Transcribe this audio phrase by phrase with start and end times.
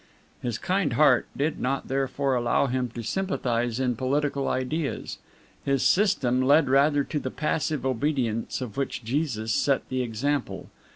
[0.41, 5.19] His kind heart did not therefore allow him to sympathize in political ideas;
[5.63, 10.71] his system led rather to the passive obedience of which Jesus set the example.